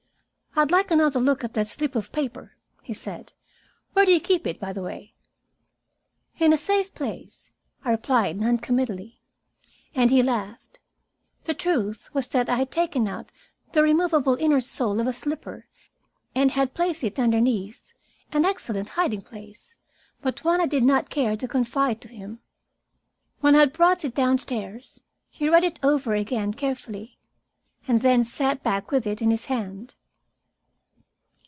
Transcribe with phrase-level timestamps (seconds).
[0.53, 3.31] "I'd like another look at that slip of paper," he said.
[3.93, 5.13] "Where do you keep it, by the way?"
[6.39, 7.51] "In a safe place,"
[7.85, 9.21] I replied non committally,
[9.95, 10.79] and he laughed.
[11.45, 13.31] The truth was that I had taken out
[13.71, 15.67] the removable inner sole of a slipper
[16.35, 17.93] and had placed it underneath,
[18.33, 19.77] an excellent hiding place,
[20.21, 22.41] but one I did not care to confide to him.
[23.39, 24.99] When I had brought it downstairs,
[25.29, 27.17] he read it over again carefully,
[27.87, 29.95] and then sat back with it in his hand.